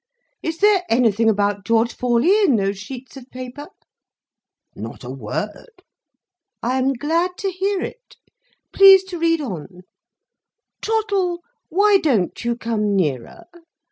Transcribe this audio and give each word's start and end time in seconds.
Is 0.41 0.57
there 0.57 0.81
anything 0.89 1.29
about 1.29 1.63
George 1.63 1.93
Forley 1.93 2.31
in 2.41 2.55
those 2.55 2.79
sheets 2.79 3.15
of 3.17 3.29
paper?" 3.29 3.67
"Not 4.75 5.03
a 5.03 5.11
word." 5.11 5.83
"I 6.63 6.79
am 6.79 6.93
glad 6.93 7.37
to 7.37 7.51
hear 7.51 7.83
it. 7.83 8.15
Please 8.73 9.03
to 9.03 9.19
read 9.19 9.41
on. 9.41 9.83
Trottle, 10.81 11.41
why 11.69 11.99
don't 11.99 12.43
you 12.43 12.55
come 12.55 12.95
nearer? 12.95 13.43